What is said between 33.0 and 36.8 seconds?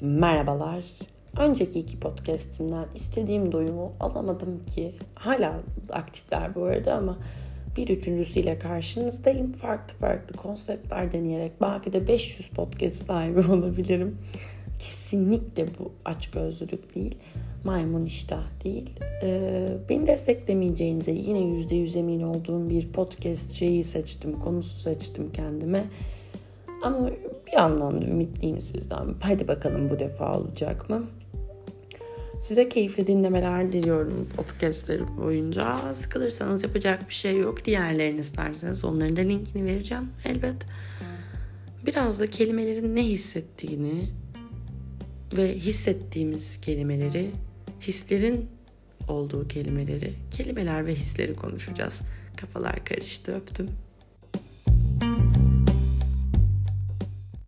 dinlemeler diliyorum podcastlerim boyunca. Sıkılırsanız